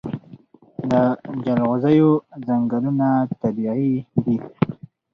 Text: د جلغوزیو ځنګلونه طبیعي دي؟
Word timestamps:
د 0.89 0.91
جلغوزیو 1.43 2.09
ځنګلونه 2.47 3.07
طبیعي 3.41 3.93
دي؟ 4.23 4.37